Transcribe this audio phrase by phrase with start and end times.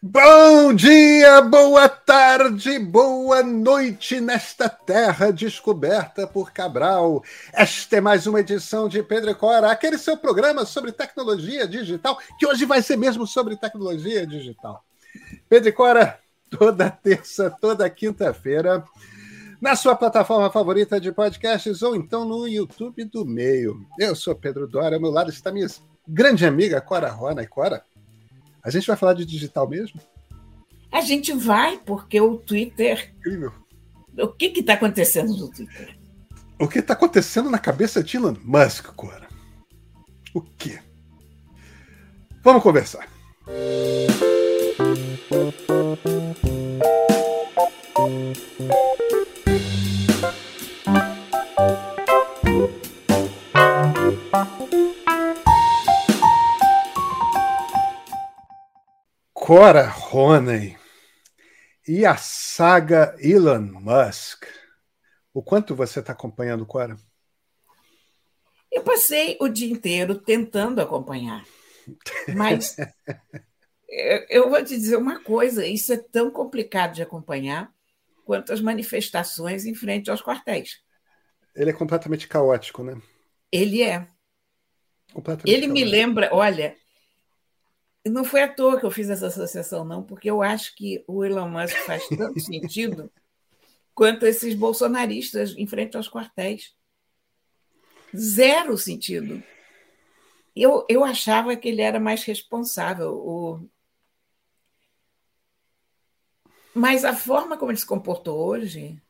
[0.00, 7.20] Bom dia, boa tarde, boa noite nesta terra descoberta por Cabral.
[7.52, 12.16] Esta é mais uma edição de Pedro e Cora, aquele seu programa sobre tecnologia digital,
[12.38, 14.84] que hoje vai ser mesmo sobre tecnologia digital.
[15.48, 18.84] Pedro e Cora, toda terça, toda quinta-feira,
[19.60, 23.84] na sua plataforma favorita de podcasts ou então no YouTube do Meio.
[23.98, 25.66] Eu sou Pedro Dória, ao meu lado está minha
[26.06, 27.42] grande amiga Cora Rona.
[27.42, 27.82] E Cora,
[28.62, 30.00] a gente vai falar de digital mesmo?
[30.90, 33.14] A gente vai, porque o Twitter.
[33.18, 33.52] Incrível.
[34.18, 35.96] O que está acontecendo no Twitter?
[36.58, 39.28] O que está acontecendo na cabeça de Elon Musk, Cora?
[40.34, 40.80] O quê?
[42.42, 43.08] Vamos conversar.
[59.48, 60.76] Cora Roney
[61.88, 64.44] e a saga Elon Musk.
[65.32, 66.98] O quanto você está acompanhando, Cora?
[68.70, 71.46] Eu passei o dia inteiro tentando acompanhar.
[72.36, 72.76] Mas
[74.28, 77.72] eu vou te dizer uma coisa: isso é tão complicado de acompanhar
[78.26, 80.82] quanto as manifestações em frente aos quartéis.
[81.56, 83.00] Ele é completamente caótico, né?
[83.50, 84.06] Ele é.
[85.16, 85.72] Ele caótico.
[85.72, 86.76] me lembra, olha,
[88.08, 91.24] não foi à toa que eu fiz essa associação, não, porque eu acho que o
[91.24, 93.10] Elon Musk faz tanto sentido
[93.94, 96.74] quanto esses bolsonaristas em frente aos quartéis.
[98.16, 99.42] Zero sentido.
[100.54, 103.14] Eu, eu achava que ele era mais responsável.
[103.14, 103.68] O...
[106.74, 109.00] Mas a forma como ele se comportou hoje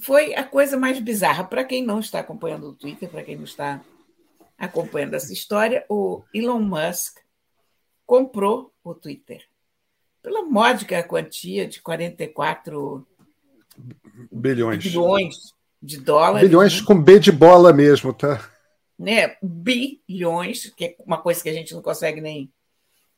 [0.00, 1.44] foi a coisa mais bizarra.
[1.44, 3.82] Para quem não está acompanhando o Twitter, para quem não está
[4.58, 7.18] acompanhando essa história, o Elon Musk
[8.04, 9.46] comprou o Twitter
[10.22, 13.06] pela módica quantia de 44
[14.30, 15.36] bilhões, bilhões
[15.80, 16.48] de dólares.
[16.48, 16.86] Bilhões né?
[16.86, 18.50] com B de bola mesmo, tá?
[18.98, 19.36] Né?
[19.40, 22.52] Bilhões, que é uma coisa que a gente não consegue nem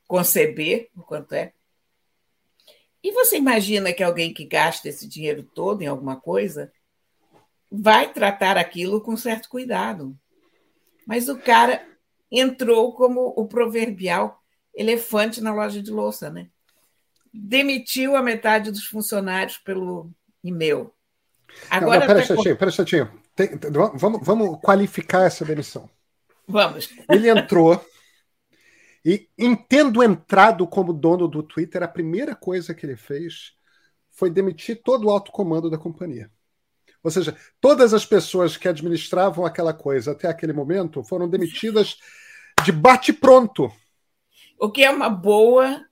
[0.07, 1.53] conceber o quanto é.
[3.03, 6.71] E você imagina que alguém que gasta esse dinheiro todo em alguma coisa
[7.71, 10.15] vai tratar aquilo com certo cuidado.
[11.11, 11.85] Mas o cara
[12.31, 14.41] entrou como o proverbial
[14.73, 16.47] elefante na loja de louça, né?
[17.35, 20.09] Demitiu a metade dos funcionários pelo
[20.45, 20.93] e-mail.
[21.69, 22.37] Agora, não, não, pera, tá...
[22.37, 23.11] Chatinho, pera, Chatinho.
[23.35, 23.51] Tem,
[23.99, 25.91] vamos, vamos qualificar essa demissão.
[26.47, 26.89] Vamos.
[27.09, 27.85] Ele entrou
[29.05, 33.57] e, em tendo entrado como dono do Twitter, a primeira coisa que ele fez
[34.13, 36.31] foi demitir todo o alto comando da companhia.
[37.03, 41.97] Ou seja, todas as pessoas que administravam aquela coisa até aquele momento foram demitidas
[42.65, 43.73] de bate-pronto.
[44.59, 45.83] O que é uma boa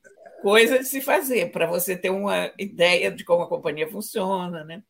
[0.41, 4.83] coisa de se fazer, para você ter uma ideia de como a companhia funciona, né?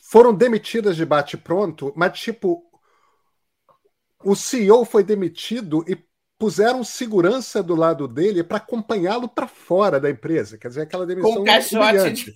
[0.00, 2.64] Foram demitidas de bate-pronto, mas tipo,
[4.24, 5.96] o CEO foi demitido e
[6.38, 10.58] puseram segurança do lado dele para acompanhá-lo para fora da empresa.
[10.58, 12.34] Quer dizer, aquela demissão Com caixote de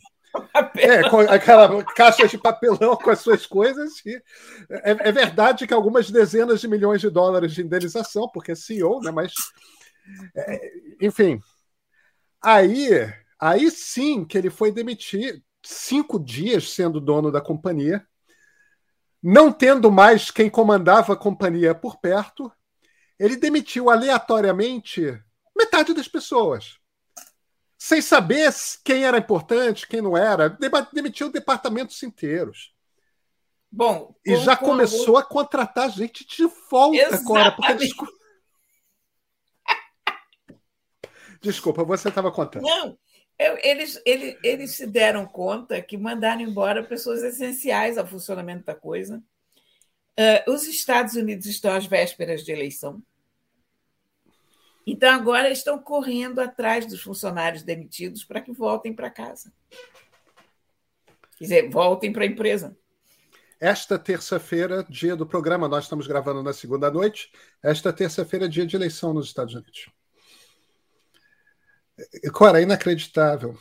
[0.77, 4.05] é, com aquela caixa de papelão com as suas coisas.
[4.05, 4.15] E
[4.71, 9.01] é, é, verdade que algumas dezenas de milhões de dólares de indenização, porque é CEO,
[9.01, 9.11] né?
[9.11, 9.33] Mas,
[10.35, 11.41] é, enfim.
[12.43, 12.89] Aí,
[13.41, 18.07] aí sim que ele foi demitir cinco dias sendo dono da companhia,
[19.23, 22.53] não tendo mais quem comandava a companhia por perto,
[23.19, 25.19] ele demitiu aleatoriamente
[25.57, 26.79] metade das pessoas
[27.87, 28.53] sem saber
[28.85, 30.59] quem era importante, quem não era,
[30.93, 32.75] demitiu departamentos inteiros.
[33.71, 37.23] Bom, e já começou a contratar gente de volta Exatamente.
[37.23, 37.53] agora.
[37.53, 38.13] Porque, desculpa...
[41.41, 42.65] desculpa, você estava contando.
[42.65, 42.99] Não,
[43.39, 49.23] eles, eles, eles se deram conta que mandaram embora pessoas essenciais ao funcionamento da coisa.
[50.19, 53.01] Uh, os Estados Unidos estão às vésperas de eleição.
[54.87, 59.53] Então, agora estão correndo atrás dos funcionários demitidos para que voltem para casa.
[61.37, 62.77] Quer dizer, voltem para a empresa.
[63.59, 67.33] Esta terça-feira, dia do programa, nós estamos gravando na segunda noite.
[67.63, 69.91] Esta terça-feira, dia de eleição nos Estados Unidos.
[72.33, 73.59] Cora, é inacreditável.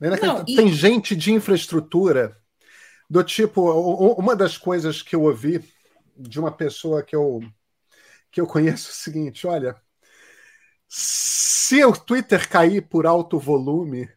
[0.00, 0.44] É inacreditável.
[0.44, 0.56] Não, e...
[0.56, 2.36] Tem gente de infraestrutura
[3.08, 3.62] do tipo.
[4.14, 5.64] Uma das coisas que eu ouvi
[6.16, 7.40] de uma pessoa que eu,
[8.30, 9.80] que eu conheço é o seguinte: olha,
[10.94, 14.10] se o Twitter cair por alto volume,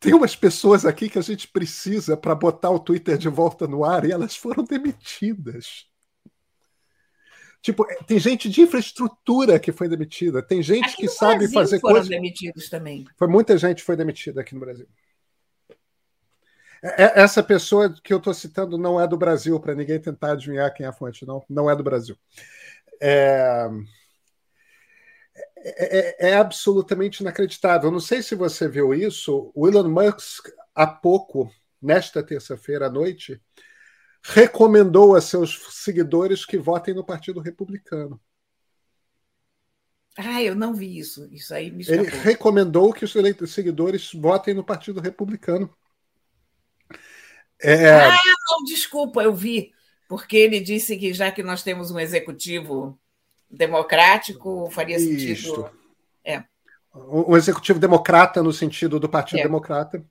[0.00, 3.84] tem umas pessoas aqui que a gente precisa para botar o Twitter de volta no
[3.84, 5.86] ar e elas foram demitidas.
[7.60, 11.80] Tipo, tem gente de infraestrutura que foi demitida, tem gente aqui que sabe Brasil fazer
[11.80, 12.08] foram coisas.
[12.08, 13.06] demitidos também.
[13.18, 14.88] Foi muita gente foi demitida aqui no Brasil.
[16.82, 20.32] É, é, essa pessoa que eu estou citando não é do Brasil, para ninguém tentar
[20.32, 21.44] adivinhar quem é a fonte, não.
[21.50, 22.16] Não é do Brasil.
[22.98, 23.68] É...
[25.36, 27.90] É, é, é, absolutamente inacreditável.
[27.90, 29.50] Não sei se você viu isso.
[29.54, 33.40] O Elon Musk, há pouco, nesta terça-feira à noite,
[34.22, 38.20] recomendou a seus seguidores que votem no Partido Republicano.
[40.16, 41.28] Ah, eu não vi isso.
[41.32, 43.12] Isso aí me Ele recomendou que os
[43.52, 45.68] seguidores votem no Partido Republicano.
[47.60, 47.90] É...
[47.90, 48.20] Ah,
[48.50, 49.72] não, desculpa, eu vi,
[50.08, 53.00] porque ele disse que já que nós temos um executivo
[53.56, 55.70] democrático, faria sentido.
[56.24, 56.42] É.
[56.94, 59.42] Um executivo democrata no sentido do Partido é.
[59.42, 60.04] Democrata.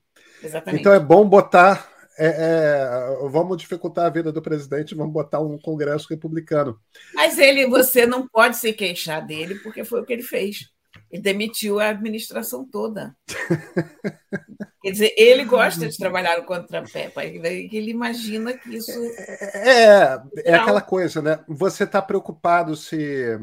[0.44, 0.82] Exatamente.
[0.82, 1.90] Então é bom botar.
[2.16, 6.80] É, é, vamos dificultar a vida do presidente, vamos botar um Congresso republicano.
[7.16, 10.70] Mas ele, você não pode se queixar dele, porque foi o que ele fez.
[11.10, 13.16] Ele demitiu a administração toda.
[14.84, 18.92] Quer dizer, ele gosta de trabalhar no contrapé, ele imagina que isso.
[18.92, 21.42] É, é, é aquela coisa, né?
[21.48, 23.40] Você está preocupado se.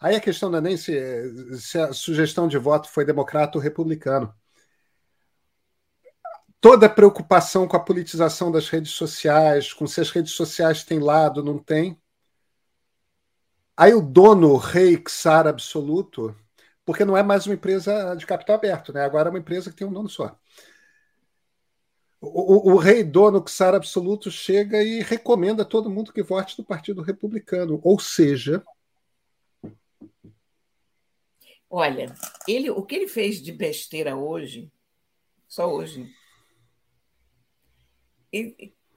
[0.00, 0.92] Aí a questão não é nem se,
[1.60, 4.34] se a sugestão de voto foi democrata ou republicano.
[6.60, 11.40] Toda preocupação com a politização das redes sociais, com se as redes sociais têm lado,
[11.40, 11.96] não tem.
[13.76, 16.34] Aí o dono, rei, czar absoluto,
[16.84, 19.04] porque não é mais uma empresa de capital aberto, né?
[19.04, 20.36] agora é uma empresa que tem um dono só.
[22.20, 26.64] O, o, rei dono Xar absoluto chega e recomenda a todo mundo que vote no
[26.64, 27.80] Partido Republicano.
[27.82, 28.62] Ou seja.
[31.68, 32.14] Olha,
[32.46, 34.70] ele, o que ele fez de besteira hoje,
[35.48, 36.12] só hoje.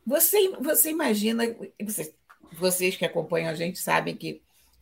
[0.06, 1.44] você, você imagina.
[1.82, 2.14] Você,
[2.52, 4.42] vocês que acompanham a gente sabem que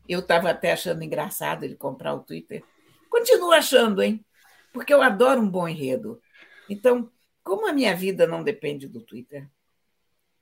[0.09, 2.63] eu estava até achando engraçado ele comprar o Twitter
[3.11, 4.25] Continuo achando, hein?
[4.71, 6.21] Porque eu adoro um bom enredo.
[6.69, 7.11] Então,
[7.43, 9.47] como a minha vida não depende do Twitter,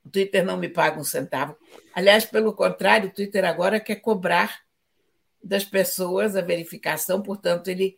[0.04, 1.56] o Twitter não me paga um centavo.
[1.94, 4.60] Aliás, pelo contrário, o Twitter agora quer cobrar
[5.42, 7.96] das pessoas a verificação, portanto, ele,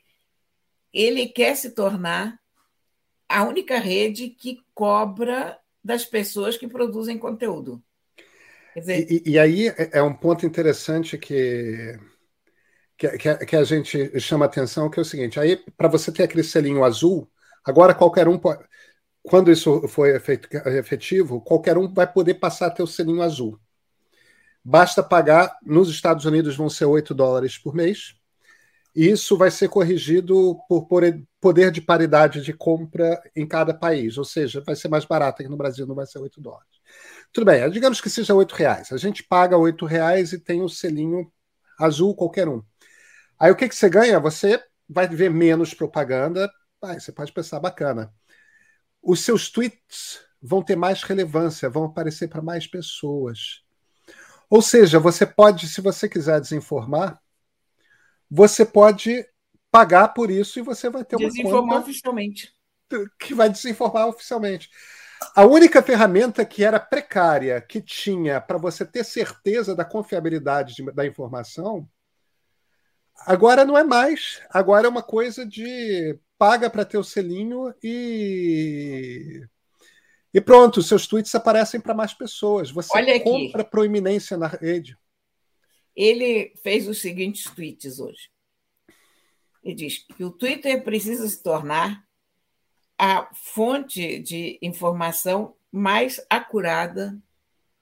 [0.92, 2.38] ele quer se tornar
[3.28, 7.82] a única rede que cobra das pessoas que produzem conteúdo.
[8.76, 11.98] Dizer, e, e, aí é, é um ponto interessante que
[12.96, 16.22] que, que, que a gente chama atenção, que é o seguinte: aí, para você ter
[16.22, 17.28] aquele selinho azul,
[17.64, 18.64] agora qualquer um pode.
[19.22, 23.58] Quando isso for efetivo, qualquer um vai poder passar a ter o selinho azul.
[24.64, 28.14] Basta pagar, nos Estados Unidos vão ser 8 dólares por mês,
[28.94, 30.86] e isso vai ser corrigido por
[31.40, 35.50] poder de paridade de compra em cada país, ou seja, vai ser mais barato aqui
[35.50, 36.68] no Brasil, não vai ser 8 dólares.
[37.32, 38.92] Tudo bem, digamos que seja 8 reais.
[38.92, 41.32] A gente paga 8 reais e tem o selinho
[41.78, 42.62] azul, qualquer um.
[43.38, 44.20] Aí o que, que você ganha?
[44.20, 46.50] Você vai ver menos propaganda.
[46.82, 48.12] Ah, você pode pensar, bacana.
[49.02, 53.62] Os seus tweets vão ter mais relevância, vão aparecer para mais pessoas.
[54.48, 57.20] Ou seja, você pode, se você quiser desinformar,
[58.30, 59.26] você pode
[59.70, 62.54] pagar por isso e você vai ter uma desinformar oficialmente.
[63.18, 64.68] Que vai desinformar oficialmente.
[65.34, 70.92] A única ferramenta que era precária, que tinha para você ter certeza da confiabilidade de,
[70.92, 71.88] da informação,
[73.26, 74.40] Agora não é mais.
[74.50, 79.46] Agora é uma coisa de paga para ter o selinho e
[80.34, 82.68] e pronto, seus tweets aparecem para mais pessoas.
[82.68, 84.98] Você Olha compra proeminência na rede.
[85.94, 88.28] Ele fez os seguintes tweets hoje.
[89.62, 92.04] Ele diz que o Twitter precisa se tornar
[92.98, 97.16] a fonte de informação mais acurada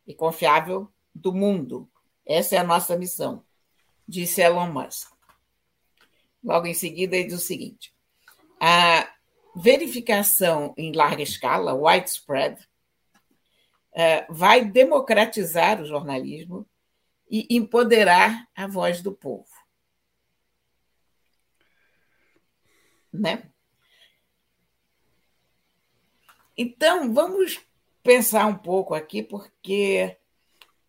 [0.07, 1.89] e confiável do mundo.
[2.27, 3.43] Essa é a nossa missão,
[4.07, 5.11] disse Elon Musk.
[6.45, 7.95] Logo em seguida, ele diz o seguinte:
[8.61, 9.11] a
[9.57, 12.69] verificação em larga escala, widespread,
[13.93, 16.69] é, vai democratizar o jornalismo
[17.29, 19.49] e empoderar a voz do povo.
[23.13, 23.51] Né?
[26.57, 27.61] Então, vamos
[28.03, 30.17] pensar um pouco aqui, porque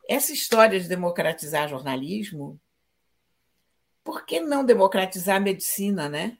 [0.07, 2.59] essa história de democratizar jornalismo
[4.03, 6.37] por que não democratizar a medicina, né?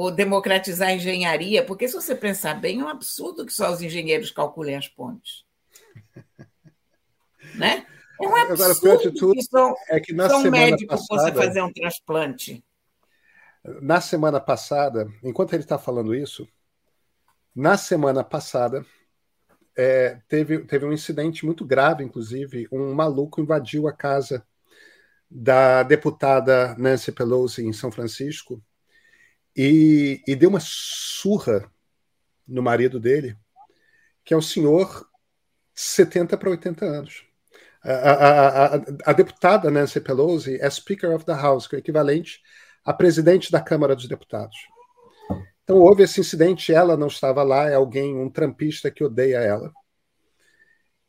[0.00, 1.62] Ou democratizar a engenharia?
[1.62, 5.44] Porque, se você pensar bem, é um absurdo que só os engenheiros calculem as pontes.
[7.54, 7.86] né?
[8.18, 11.60] É um absurdo Agora, pior de tudo que é que na semana médico passada, fazer
[11.60, 12.64] um transplante.
[13.82, 16.48] Na semana passada, enquanto ele está falando isso,
[17.54, 18.86] na semana passada,
[19.76, 24.46] é, teve, teve um incidente muito grave, inclusive, um maluco invadiu a casa
[25.30, 28.64] da deputada Nancy Pelosi em São Francisco
[29.56, 31.70] e, e deu uma surra
[32.46, 33.36] no marido dele,
[34.24, 35.08] que é um senhor
[35.74, 37.24] 70 para 80 anos.
[37.82, 41.80] A, a, a, a, deputada Nancy Pelosi é Speaker of the House, que é o
[41.80, 42.40] equivalente
[42.84, 44.56] a presidente da Câmara dos Deputados.
[45.62, 49.72] Então houve esse incidente, ela não estava lá, é alguém, um trampista que odeia ela.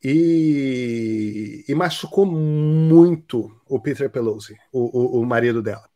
[0.04, 5.90] E, e machucou muito o Peter Pelosi, o, o, o marido dela.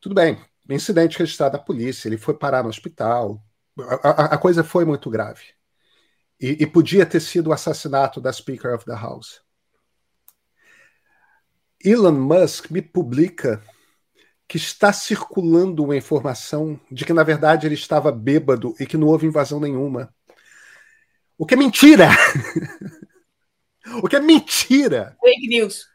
[0.00, 0.38] Tudo bem,
[0.74, 3.42] incidente registrado da polícia, ele foi parar no hospital,
[4.02, 5.42] a, a coisa foi muito grave.
[6.40, 9.40] E, e, podia ter sido o assassinato da Speaker of the House.
[11.82, 13.62] Elon Musk me publica
[14.48, 19.08] que está circulando uma informação de que, na verdade, ele estava bêbado e que não
[19.08, 20.14] houve invasão nenhuma.
[21.38, 22.08] O que é mentira!
[24.02, 25.16] o que é mentira!
[25.20, 25.86] Fake news.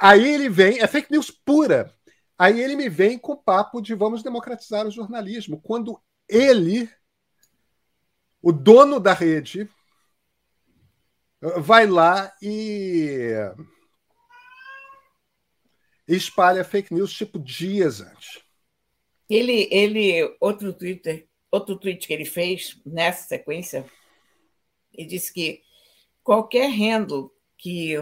[0.00, 1.93] Aí ele vem, é fake news pura.
[2.38, 6.90] Aí ele me vem com o papo de vamos democratizar o jornalismo, quando ele,
[8.42, 9.68] o dono da rede,
[11.58, 13.32] vai lá e
[16.08, 18.42] espalha fake news tipo dias antes.
[19.28, 23.86] Ele, ele, outro Twitter, outro tweet que ele fez nessa sequência,
[24.92, 25.62] ele disse que
[26.22, 27.94] qualquer handle que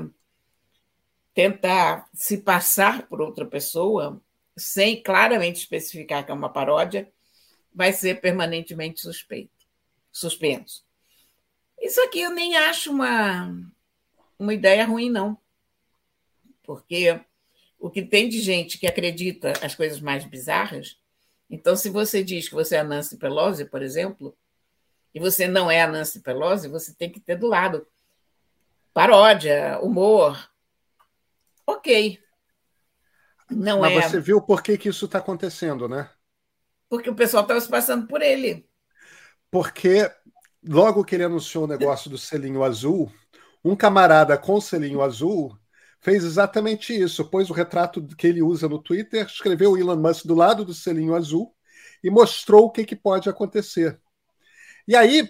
[1.34, 4.20] tentar se passar por outra pessoa,
[4.56, 7.10] sem claramente especificar que é uma paródia,
[7.74, 9.66] vai ser permanentemente suspeito,
[10.10, 10.84] suspenso.
[11.80, 13.54] Isso aqui eu nem acho uma,
[14.38, 15.38] uma ideia ruim, não.
[16.62, 17.20] Porque
[17.82, 20.96] o que tem de gente que acredita as coisas mais bizarras.
[21.50, 24.36] Então, se você diz que você é a Nancy Pelosi, por exemplo,
[25.12, 27.86] e você não é a Nancy Pelosi, você tem que ter do lado
[28.94, 30.51] paródia, humor.
[31.66, 32.18] Ok.
[33.50, 34.02] Não Mas é...
[34.02, 36.10] você viu por que, que isso está acontecendo, né?
[36.88, 38.68] Porque o pessoal estava se passando por ele.
[39.50, 40.10] Porque
[40.66, 43.12] logo que ele anunciou o negócio do selinho azul,
[43.64, 45.56] um camarada com selinho azul
[46.00, 47.28] fez exatamente isso.
[47.30, 50.74] Pôs o retrato que ele usa no Twitter, escreveu o Elon Musk do lado do
[50.74, 51.54] selinho azul
[52.02, 54.00] e mostrou o que, que pode acontecer.
[54.86, 55.28] E aí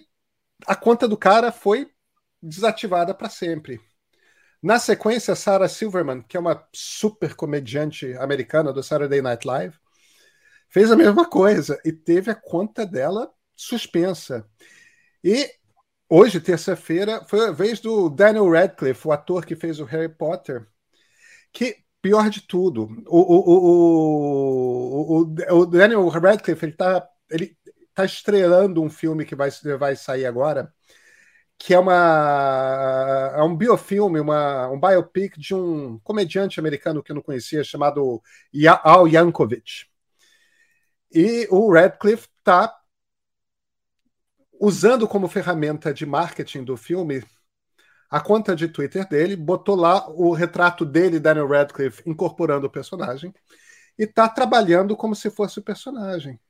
[0.67, 1.91] a conta do cara foi
[2.43, 3.81] desativada para sempre.
[4.62, 9.76] Na sequência, Sarah Silverman, que é uma super comediante americana do Saturday Night Live,
[10.69, 14.47] fez a mesma coisa e teve a conta dela suspensa.
[15.25, 15.50] E
[16.14, 20.66] Hoje, terça-feira, foi a vez do Daniel Radcliffe, o ator que fez o Harry Potter,
[21.50, 27.57] que, pior de tudo, o, o, o, o Daniel Radcliffe ele está ele
[27.95, 30.71] tá estreando um filme que vai, vai sair agora,
[31.64, 37.14] que é uma é um biofilme, uma, um biopic de um comediante americano que eu
[37.14, 38.21] não conhecia, chamado
[38.83, 39.87] Al Yankovic.
[41.12, 42.76] E o Radcliffe está
[44.61, 47.23] usando como ferramenta de marketing do filme
[48.11, 53.33] a conta de Twitter dele, botou lá o retrato dele, Daniel Radcliffe, incorporando o personagem,
[53.97, 56.40] e está trabalhando como se fosse o personagem.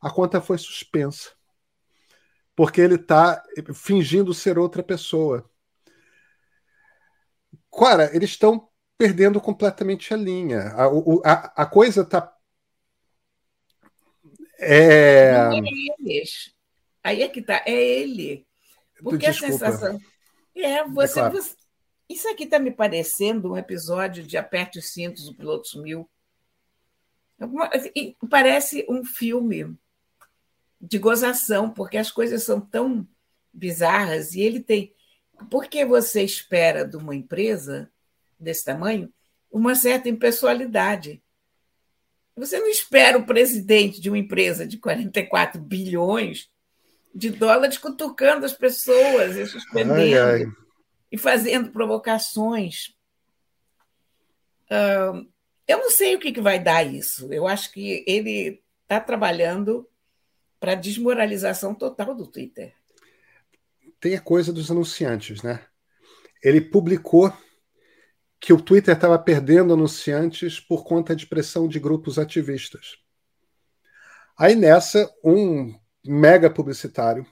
[0.00, 1.30] A conta foi suspensa.
[2.56, 3.42] Porque ele está
[3.74, 5.48] fingindo ser outra pessoa.
[7.76, 10.60] Cara, eles estão perdendo completamente a linha.
[10.74, 10.86] A,
[11.24, 12.32] a, a coisa está.
[14.58, 15.32] É...
[15.32, 15.60] Não é
[15.98, 16.54] eles.
[17.02, 18.46] Aí é que tá, é ele.
[19.02, 19.54] Porque Desculpa.
[19.54, 20.00] a sensação.
[20.54, 21.34] É, você, é claro.
[21.34, 21.54] você...
[22.08, 26.08] Isso aqui está me parecendo um episódio de Aperte os Cintos, o piloto sumiu.
[28.30, 29.76] Parece um filme
[30.84, 33.06] de gozação, porque as coisas são tão
[33.52, 34.94] bizarras e ele tem.
[35.50, 37.90] Por que você espera de uma empresa
[38.38, 39.12] desse tamanho
[39.50, 41.22] uma certa impessoalidade?
[42.36, 46.50] Você não espera o presidente de uma empresa de 44 bilhões
[47.14, 50.46] de dólares cutucando as pessoas e suspendendo ai, ai.
[51.12, 52.92] e fazendo provocações.
[55.66, 57.32] Eu não sei o que vai dar isso.
[57.32, 59.88] Eu acho que ele está trabalhando
[60.64, 62.72] para a desmoralização total do Twitter.
[64.00, 65.60] Tem a coisa dos anunciantes, né?
[66.42, 67.30] Ele publicou
[68.40, 72.96] que o Twitter estava perdendo anunciantes por conta de pressão de grupos ativistas.
[74.38, 77.26] Aí nessa, um mega publicitário,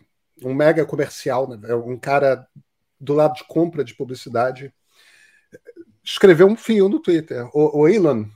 [0.44, 1.74] um mega comercial, né?
[1.74, 2.46] Um cara
[3.00, 4.74] do lado de compra de publicidade,
[6.04, 7.48] escreveu um fio no Twitter.
[7.56, 8.26] O, o Elon,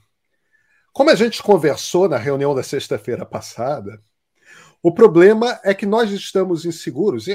[0.90, 4.00] como a gente conversou na reunião da sexta-feira passada,
[4.86, 7.26] o problema é que nós estamos inseguros.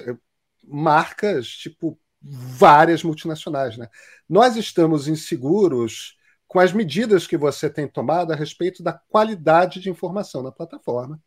[0.64, 3.76] Marcas tipo várias multinacionais.
[3.76, 3.90] Né?
[4.30, 6.16] Nós estamos inseguros
[6.48, 11.22] com as medidas que você tem tomado a respeito da qualidade de informação na plataforma.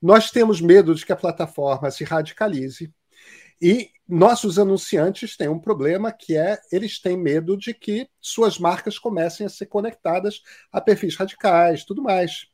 [0.00, 2.90] Nós temos medo de que a plataforma se radicalize.
[3.60, 8.98] E nossos anunciantes têm um problema que é eles têm medo de que suas marcas
[8.98, 10.40] comecem a ser conectadas
[10.72, 12.48] a perfis radicais, tudo mais.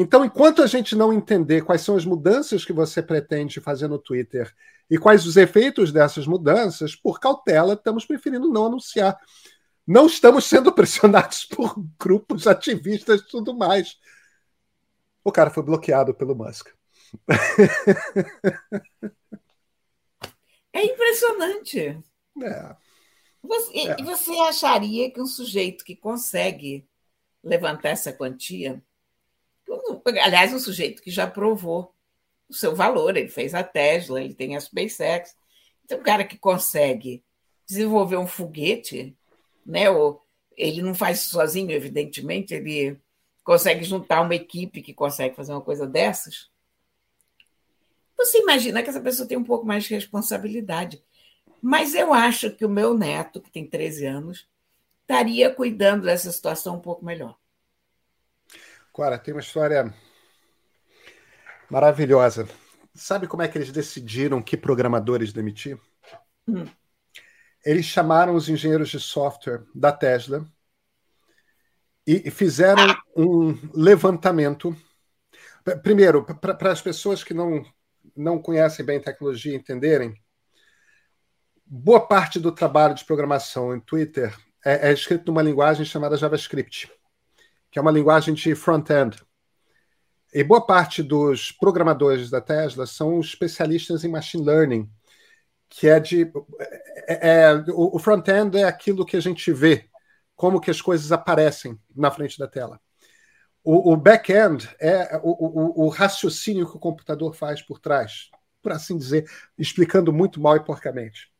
[0.00, 3.98] Então, enquanto a gente não entender quais são as mudanças que você pretende fazer no
[3.98, 4.54] Twitter
[4.88, 9.18] e quais os efeitos dessas mudanças, por cautela, estamos preferindo não anunciar
[9.88, 13.98] não estamos sendo pressionados por grupos ativistas e tudo mais.
[15.24, 16.68] O cara foi bloqueado pelo Musk.
[20.70, 21.80] É impressionante.
[22.42, 22.76] É.
[23.42, 24.02] Você, é.
[24.02, 26.86] você acharia que um sujeito que consegue
[27.42, 28.84] levantar essa quantia,
[30.22, 31.94] aliás, um sujeito que já provou
[32.48, 35.36] o seu valor, ele fez a Tesla, ele tem a SpaceX,
[35.84, 37.22] então um cara que consegue
[37.66, 39.16] desenvolver um foguete
[39.68, 39.90] né?
[39.90, 40.24] Ou
[40.56, 42.98] ele não faz sozinho, evidentemente, ele
[43.44, 46.50] consegue juntar uma equipe que consegue fazer uma coisa dessas.
[48.16, 51.00] Você imagina que essa pessoa tem um pouco mais de responsabilidade.
[51.62, 54.48] Mas eu acho que o meu neto, que tem 13 anos,
[55.02, 57.37] estaria cuidando dessa situação um pouco melhor.
[58.98, 59.94] Cora, tem uma história
[61.70, 62.48] maravilhosa.
[62.92, 65.78] Sabe como é que eles decidiram que programadores demitir?
[66.48, 66.66] Hum
[67.64, 70.46] eles chamaram os engenheiros de software da Tesla
[72.06, 74.74] e fizeram um levantamento.
[75.82, 77.62] Primeiro, para as pessoas que não,
[78.16, 80.14] não conhecem bem tecnologia entenderem,
[81.66, 86.90] boa parte do trabalho de programação em Twitter é, é escrito numa linguagem chamada JavaScript,
[87.70, 89.16] que é uma linguagem de front-end.
[90.32, 94.90] E boa parte dos programadores da Tesla são especialistas em machine learning,
[95.68, 96.30] que é de.
[97.06, 99.88] É, é, o front-end é aquilo que a gente vê,
[100.36, 102.80] como que as coisas aparecem na frente da tela.
[103.64, 108.30] O, o back-end é o, o, o, raciocínio que o computador faz por trás,
[108.62, 109.28] por assim dizer,
[109.58, 111.30] explicando muito mal e porcamente.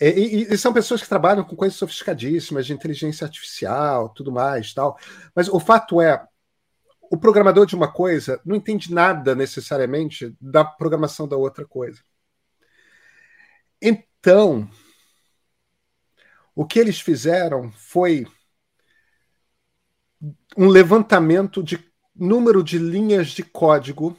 [0.00, 4.74] E, e, e, são pessoas que trabalham com coisas sofisticadíssimas de inteligência artificial, tudo mais,
[4.74, 4.98] tal.
[5.34, 6.26] Mas o fato é,
[7.10, 12.02] o programador de uma coisa não entende nada necessariamente da programação da outra coisa.
[13.80, 14.68] Então,
[16.54, 18.26] o que eles fizeram foi
[20.56, 21.78] um levantamento de
[22.14, 24.18] número de linhas de código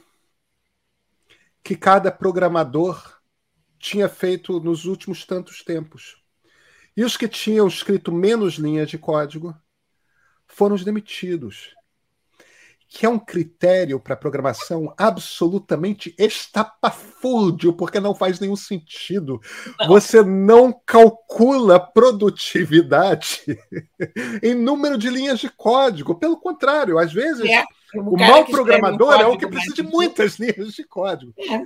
[1.63, 3.16] que cada programador
[3.79, 6.21] tinha feito nos últimos tantos tempos.
[6.95, 9.55] E os que tinham escrito menos linhas de código
[10.47, 11.77] foram os demitidos
[12.89, 19.41] que é um critério para programação absolutamente estapafúrdio, porque não faz nenhum sentido.
[19.77, 19.87] Não.
[19.87, 23.43] Você não calcula produtividade
[24.41, 26.15] em número de linhas de código.
[26.15, 27.63] Pelo contrário, às vezes, é.
[27.93, 31.33] o, o mau programador um é o que precisa de muitas linhas de código.
[31.37, 31.61] É.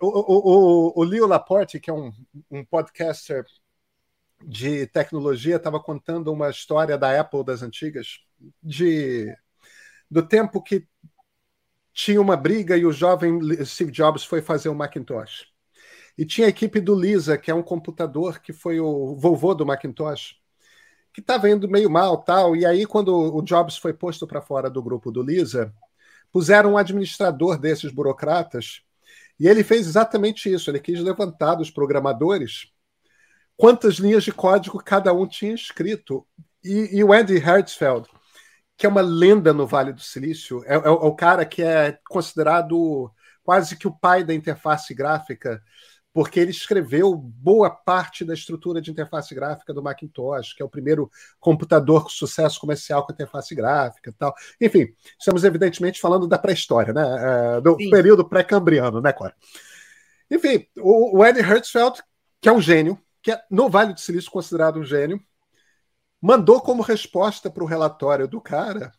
[0.00, 2.10] O, o, o, Leo Laporte, que é um,
[2.50, 3.44] um podcaster
[4.42, 8.20] de tecnologia, estava contando uma história da Apple das antigas,
[8.62, 9.34] de
[10.10, 10.88] do tempo que
[11.92, 15.46] tinha uma briga e o jovem Steve Jobs foi fazer o Macintosh.
[16.16, 19.66] E tinha a equipe do Lisa, que é um computador que foi o vovô do
[19.66, 20.36] Macintosh,
[21.12, 22.56] que estava indo meio mal, tal.
[22.56, 25.74] E aí quando o Jobs foi posto para fora do grupo do Lisa,
[26.32, 28.82] puseram um administrador desses burocratas,
[29.40, 32.70] e ele fez exatamente isso, ele quis levantar dos programadores
[33.56, 36.26] quantas linhas de código cada um tinha escrito.
[36.64, 38.08] E, e o Andy Hertzfeld,
[38.76, 40.64] que é uma lenda no Vale do Silício.
[40.64, 45.62] É, é, é, o cara que é considerado quase que o pai da interface gráfica,
[46.12, 50.70] porque ele escreveu boa parte da estrutura de interface gráfica do Macintosh, que é o
[50.70, 54.34] primeiro computador com sucesso comercial com interface gráfica e tal.
[54.60, 57.02] Enfim, estamos evidentemente falando da pré-história, né?
[57.56, 57.90] É, do Sim.
[57.90, 59.34] período pré-cambriano, né, Cora?
[60.30, 62.02] Enfim, o, o Eddie Hertzfeld,
[62.40, 65.20] que é um gênio, que é no Vale do Silício considerado um gênio,
[66.20, 68.92] mandou como resposta para o relatório do cara,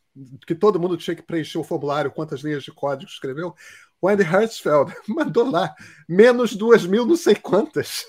[0.45, 3.55] que todo mundo tinha que preencher o formulário, quantas linhas de código escreveu,
[4.01, 5.73] o Andy Hertzfeld mandou lá
[6.07, 8.05] menos duas mil não sei quantas.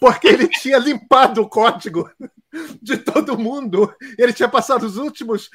[0.00, 2.10] Porque ele tinha limpado o código
[2.80, 3.94] de todo mundo.
[4.18, 5.48] Ele tinha passado os últimos.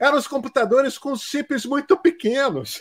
[0.00, 2.80] Eram os computadores com chips muito pequenos.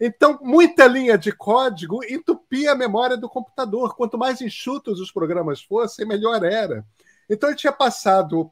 [0.00, 3.94] Então, muita linha de código entupia a memória do computador.
[3.96, 6.84] Quanto mais enxutos os programas fossem, melhor era.
[7.28, 8.50] Então ele tinha passado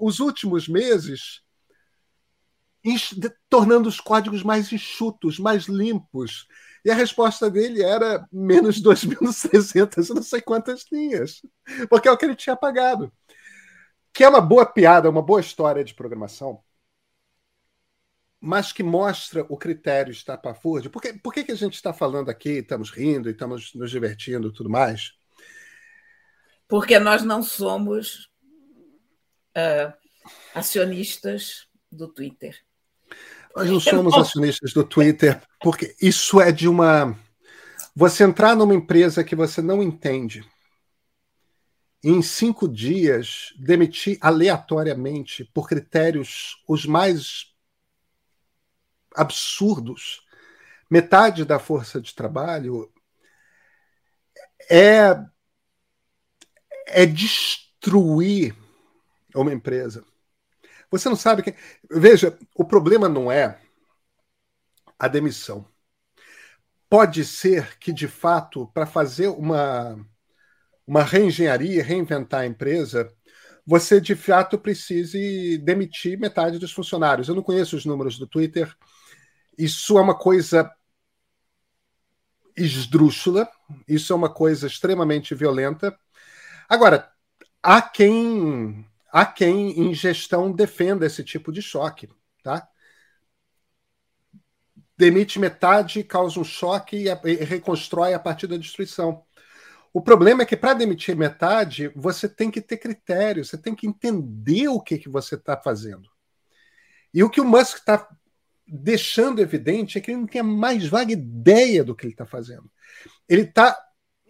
[0.00, 1.42] os últimos meses
[3.48, 6.46] tornando os códigos mais enxutos, mais limpos.
[6.84, 11.42] E a resposta dele era menos 2.600, não sei quantas linhas,
[11.88, 13.12] porque é o que ele tinha pagado.
[14.12, 16.62] Que é uma boa piada, uma boa história de programação,
[18.40, 20.90] mas que mostra o critério estapafúrdio.
[20.90, 24.52] Por, que, por que, que a gente está falando aqui, estamos rindo estamos nos divertindo
[24.52, 25.12] tudo mais?
[26.68, 28.30] Porque nós não somos
[29.56, 29.92] uh,
[30.54, 32.67] acionistas do Twitter.
[33.58, 37.18] Nós não somos acionistas do Twitter, porque isso é de uma.
[37.92, 40.48] Você entrar numa empresa que você não entende
[42.04, 47.52] e em cinco dias demitir aleatoriamente por critérios os mais
[49.16, 50.22] absurdos
[50.88, 52.88] metade da força de trabalho
[54.70, 55.20] é
[56.86, 58.54] é destruir
[59.34, 60.04] uma empresa.
[60.90, 61.54] Você não sabe que.
[61.90, 63.60] Veja, o problema não é
[64.98, 65.66] a demissão.
[66.88, 69.98] Pode ser que, de fato, para fazer uma,
[70.86, 73.12] uma reengenharia, reinventar a empresa,
[73.66, 77.28] você de fato precise demitir metade dos funcionários.
[77.28, 78.74] Eu não conheço os números do Twitter.
[79.58, 80.72] Isso é uma coisa
[82.56, 83.48] esdrúxula,
[83.86, 85.96] isso é uma coisa extremamente violenta.
[86.68, 87.10] Agora,
[87.62, 88.86] há quem
[89.18, 92.08] há quem em gestão defenda esse tipo de choque,
[92.40, 92.68] tá?
[94.96, 99.24] Demite metade, causa um choque e, reconstrói a partir da destruição.
[99.92, 103.88] O problema é que para demitir metade, você tem que ter critério, você tem que
[103.88, 106.08] entender o que, que você está fazendo.
[107.12, 108.08] E o que o Musk está
[108.66, 112.26] deixando evidente é que ele não tem a mais vaga ideia do que ele está
[112.26, 112.70] fazendo.
[113.28, 113.76] Ele está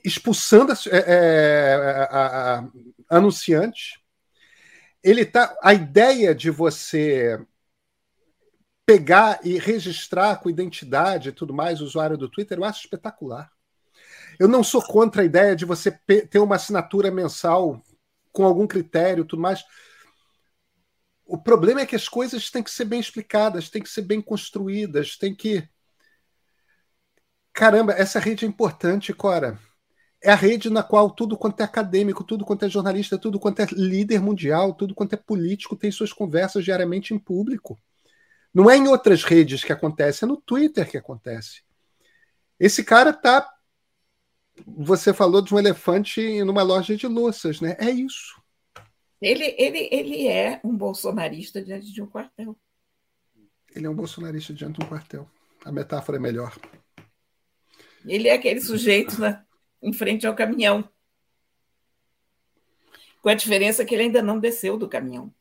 [0.02, 2.68] expulsando é, é, a, a, a,
[3.10, 4.00] anunciante,
[5.02, 7.40] ele tá a ideia de você
[8.84, 13.50] pegar e registrar com identidade e tudo mais o usuário do Twitter, eu acho espetacular.
[14.38, 17.82] Eu não sou contra a ideia de você ter uma assinatura mensal
[18.32, 19.64] com algum critério tudo mais.
[21.26, 24.22] O problema é que as coisas têm que ser bem explicadas, têm que ser bem
[24.22, 25.68] construídas, tem que.
[27.52, 29.58] Caramba, essa rede é importante, Cora
[30.22, 33.60] é a rede na qual tudo quanto é acadêmico, tudo quanto é jornalista, tudo quanto
[33.60, 37.78] é líder mundial, tudo quanto é político tem suas conversas diariamente em público.
[38.52, 41.62] Não é em outras redes que acontece, é no Twitter que acontece.
[42.58, 43.48] Esse cara tá.
[44.66, 47.76] Você falou de um elefante numa loja de louças, né?
[47.78, 48.42] É isso.
[49.22, 52.56] Ele, ele, ele é um bolsonarista diante de um quartel.
[53.74, 55.30] Ele é um bolsonarista diante de um quartel.
[55.64, 56.56] A metáfora é melhor.
[58.04, 59.44] Ele é aquele sujeito, né?
[59.82, 60.88] Em frente ao caminhão.
[63.22, 65.32] Com a diferença que ele ainda não desceu do caminhão.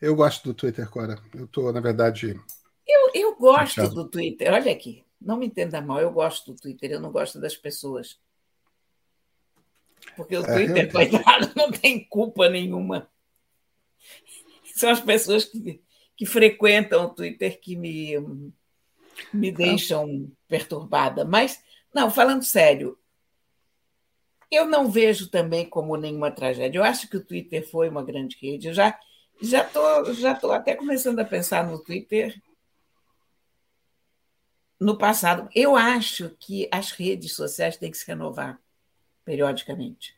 [0.00, 1.20] Eu gosto do Twitter, Cora.
[1.34, 2.40] Eu estou, na verdade.
[2.86, 3.94] Eu, eu gosto fechado.
[3.94, 4.52] do Twitter.
[4.52, 8.18] Olha aqui, não me entenda mal, eu gosto do Twitter, eu não gosto das pessoas.
[10.16, 13.10] Porque o é, Twitter, coitado, não tem culpa nenhuma.
[14.76, 15.82] São as pessoas que,
[16.16, 18.14] que frequentam o Twitter que me,
[19.32, 21.24] me deixam perturbada.
[21.24, 21.62] Mas,
[21.94, 22.98] não, falando sério,
[24.50, 26.78] eu não vejo também como nenhuma tragédia.
[26.78, 28.68] Eu acho que o Twitter foi uma grande rede.
[28.68, 28.98] Eu já
[29.40, 32.42] já tô, já tô até começando a pensar no Twitter
[34.80, 35.48] no passado.
[35.54, 38.60] Eu acho que as redes sociais têm que se renovar
[39.24, 40.17] periodicamente.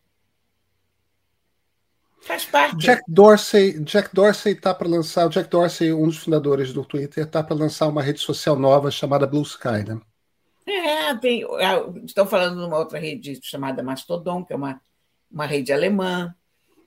[2.21, 2.77] Faz parte.
[2.77, 7.25] Jack Dorsey, Jack Dorsey está para lançar, o Jack Dorsey, um dos fundadores do Twitter,
[7.25, 10.01] está para lançar uma rede social nova chamada Blue Sky, né?
[10.67, 14.81] É, tem, é, estão falando de uma outra rede chamada Mastodon, que é uma,
[15.31, 16.35] uma rede alemã.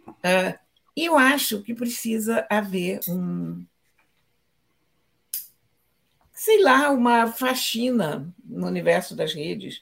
[0.07, 0.57] Uh,
[0.95, 3.65] e eu acho que precisa haver um,
[6.33, 9.81] sei lá, uma faxina no universo das redes.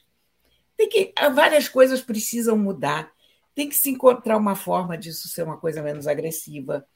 [0.76, 3.11] Tem que, várias coisas precisam mudar
[3.54, 6.86] tem que se encontrar uma forma disso ser uma coisa menos agressiva,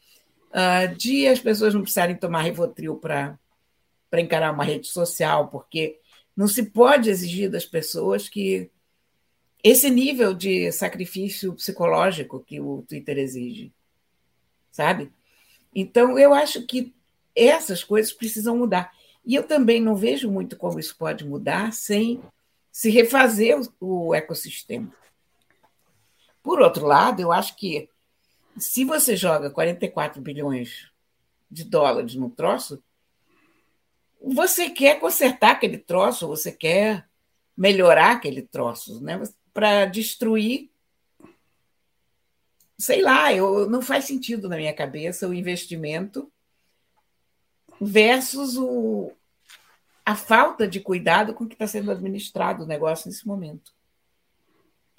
[0.51, 3.38] uh, de as pessoas não precisarem tomar Rivotril para
[4.14, 5.99] encarar uma rede social, porque
[6.37, 8.71] não se pode exigir das pessoas que
[9.62, 13.73] esse nível de sacrifício psicológico que o Twitter exige,
[14.71, 15.11] sabe?
[15.75, 16.95] Então, eu acho que
[17.35, 18.92] essas coisas precisam mudar.
[19.25, 22.23] E eu também não vejo muito como isso pode mudar sem
[22.71, 24.92] se refazer o ecossistema.
[26.47, 27.91] Por outro lado, eu acho que
[28.57, 30.89] se você joga 44 bilhões
[31.51, 32.81] de dólares no troço,
[34.23, 37.05] você quer consertar aquele troço, você quer
[37.57, 39.21] melhorar aquele troço, né?
[39.53, 40.71] Para destruir.
[42.79, 46.33] Sei lá, eu, não faz sentido na minha cabeça o investimento
[47.81, 49.11] versus o,
[50.05, 53.76] a falta de cuidado com que está sendo administrado o negócio nesse momento.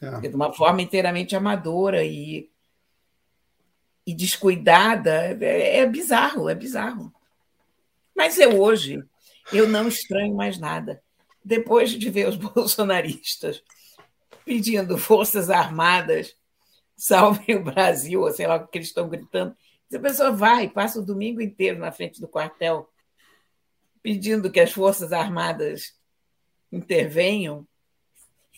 [0.01, 0.19] É.
[0.19, 2.49] De uma forma inteiramente amadora e,
[4.05, 5.37] e descuidada.
[5.41, 7.13] É, é bizarro, é bizarro.
[8.15, 9.03] Mas eu hoje,
[9.51, 11.01] eu não estranho mais nada.
[11.43, 13.63] Depois de ver os bolsonaristas
[14.45, 16.35] pedindo forças armadas
[16.95, 19.55] salvem o Brasil, ou sei lá o que eles estão gritando,
[19.93, 22.89] a pessoa vai, passa o domingo inteiro na frente do quartel
[24.01, 25.93] pedindo que as Forças Armadas
[26.71, 27.67] intervenham,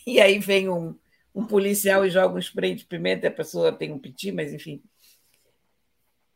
[0.06, 0.97] e aí vem um,
[1.39, 4.84] um policial e joga um spray de pimenta, a pessoa tem um piti, mas enfim.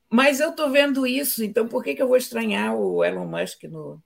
[0.09, 3.63] Mas eu estou vendo isso, então por que, que eu vou estranhar o Elon Musk
[3.63, 4.01] no,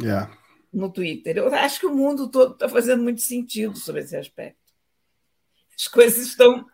[0.00, 0.30] yeah.
[0.72, 1.38] no Twitter?
[1.38, 4.58] Eu acho que o mundo todo está fazendo muito sentido sobre esse aspecto.
[5.76, 6.64] As coisas estão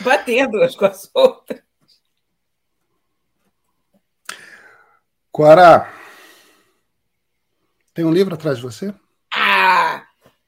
[0.00, 1.62] batendo umas com as outras.
[5.30, 5.92] Quara,
[7.94, 8.94] tem um livro atrás de você?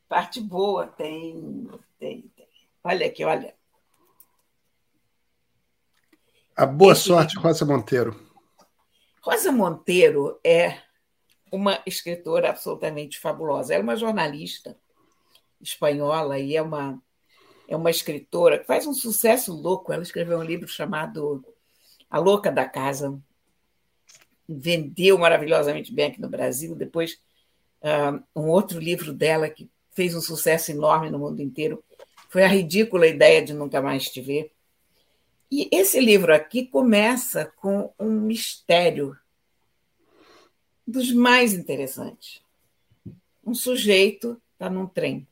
[0.05, 2.49] Ah, parte boa, tem, tem, tem.
[2.83, 3.55] Olha aqui, olha.
[6.57, 7.37] A boa Esse sorte.
[7.37, 8.33] Rosa Monteiro.
[9.21, 10.81] Rosa Monteiro é
[11.51, 13.75] uma escritora absolutamente fabulosa.
[13.75, 14.79] Ela é uma jornalista
[15.61, 17.03] espanhola e é uma,
[17.67, 19.93] é uma escritora que faz um sucesso louco.
[19.93, 21.45] Ela escreveu um livro chamado
[22.09, 23.19] A Louca da Casa.
[24.49, 26.77] Vendeu maravilhosamente bem aqui no Brasil.
[26.77, 27.21] Depois
[28.35, 31.83] um outro livro dela que fez um sucesso enorme no mundo inteiro
[32.35, 34.51] foi A Ridícula Ideia de Nunca Mais Te Ver.
[35.49, 39.17] E esse livro aqui começa com um mistério
[40.85, 42.43] dos mais interessantes.
[43.47, 45.29] Um sujeito está num trem.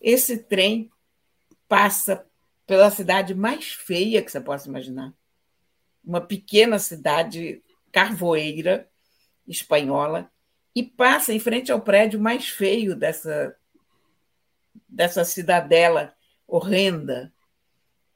[0.00, 0.88] Esse trem
[1.66, 2.24] passa
[2.64, 5.12] pela cidade mais feia que você possa imaginar.
[6.04, 8.88] Uma pequena cidade carvoeira
[9.48, 10.30] espanhola,
[10.74, 13.56] e passa em frente ao prédio mais feio dessa,
[14.88, 16.14] dessa cidadela
[16.46, 17.32] horrenda.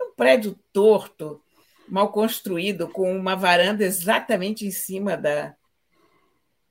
[0.00, 1.42] Um prédio torto,
[1.88, 5.54] mal construído, com uma varanda exatamente em cima da,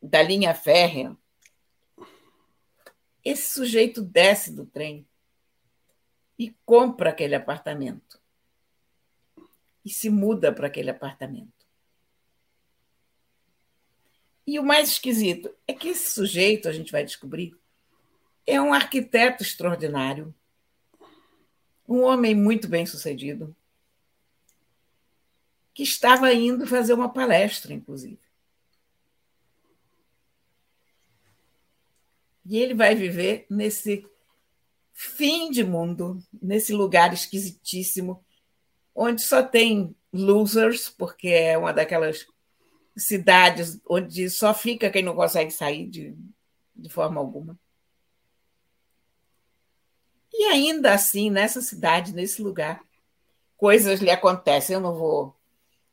[0.02, 1.16] da linha férrea.
[3.24, 5.08] Esse sujeito desce do trem
[6.38, 8.20] e compra aquele apartamento.
[9.84, 11.55] E se muda para aquele apartamento.
[14.48, 17.58] E o mais esquisito é que esse sujeito, a gente vai descobrir,
[18.46, 20.34] é um arquiteto extraordinário,
[21.88, 23.56] um homem muito bem sucedido,
[25.74, 28.20] que estava indo fazer uma palestra, inclusive.
[32.46, 34.08] E ele vai viver nesse
[34.94, 38.24] fim de mundo, nesse lugar esquisitíssimo,
[38.94, 42.26] onde só tem losers, porque é uma daquelas
[42.96, 46.16] cidades onde só fica quem não consegue sair de,
[46.76, 47.58] de forma alguma.
[50.34, 52.82] E ainda assim, nessa cidade, nesse lugar,
[53.58, 54.74] coisas lhe acontecem.
[54.74, 55.36] Eu não vou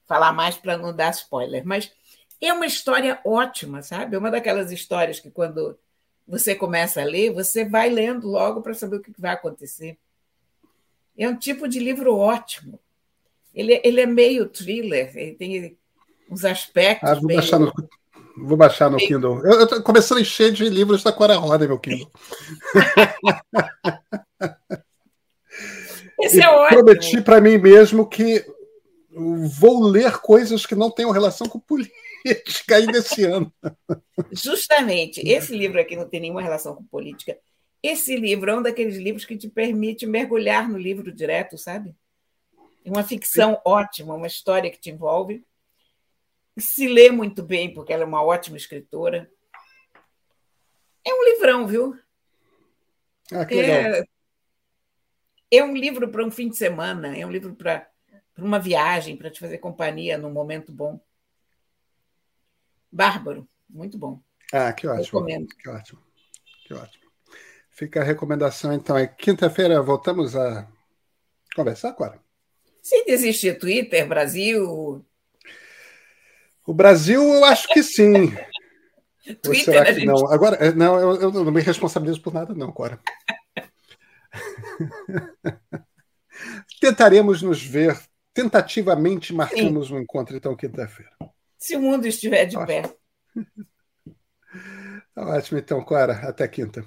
[0.04, 1.92] falar mais para não dar spoiler, mas
[2.40, 4.16] é uma história ótima, sabe?
[4.16, 5.78] É uma daquelas histórias que quando
[6.26, 9.96] você começa a ler, você vai lendo logo para saber o que vai acontecer.
[11.16, 12.80] É um tipo de livro ótimo.
[13.54, 15.78] Ele, ele é meio thriller, ele tem
[16.33, 17.09] uns aspectos.
[17.09, 17.37] Ah, vou, bem...
[17.37, 17.73] baixar no,
[18.37, 18.97] vou baixar no.
[18.97, 19.45] Kindle.
[19.45, 22.11] Eu estou começando a encher de livros da Cora Roda, meu Kindle.
[26.25, 26.85] É ótimo.
[26.85, 28.47] Prometi para mim mesmo que
[29.11, 33.53] vou ler coisas que não tenham relação com política ainda esse ano.
[34.31, 35.21] Justamente.
[35.21, 37.37] Esse livro aqui não tem nenhuma relação com política.
[37.83, 41.92] Esse livro é um daqueles livros que te permite mergulhar no livro direto, sabe?
[42.85, 43.61] É uma ficção Sim.
[43.64, 45.45] ótima, uma história que te envolve
[46.58, 49.30] se lê muito bem, porque ela é uma ótima escritora.
[51.04, 51.98] É um livrão, viu?
[53.32, 53.94] Ah, que legal.
[53.94, 54.04] É,
[55.50, 57.88] é um livro para um fim de semana, é um livro para
[58.36, 61.00] uma viagem, para te fazer companhia num momento bom.
[62.90, 64.20] Bárbaro, muito bom.
[64.52, 65.04] Ah, que ótimo.
[65.04, 65.54] Recomendo.
[65.56, 66.02] Que ótimo.
[66.66, 67.10] Que ótimo.
[67.70, 68.96] Fica a recomendação, então.
[68.96, 70.68] É quinta-feira voltamos a
[71.56, 72.20] conversar agora.
[72.82, 75.04] Se desistir Twitter, Brasil,
[76.66, 78.33] o Brasil, eu acho que sim.
[79.46, 80.07] Ou será que gente...
[80.07, 80.27] não?
[80.29, 82.98] Agora, é, não, eu, eu, não me responsabilizo por nada, não, Cora.
[86.81, 87.96] Tentaremos nos ver,
[88.35, 89.94] tentativamente marcamos sim.
[89.94, 91.12] um encontro, então, quinta-feira.
[91.57, 92.66] Se o mundo estiver de Ótimo.
[92.66, 92.83] pé.
[95.14, 96.14] Tá ótimo, então, Cora.
[96.29, 96.85] Até quinta.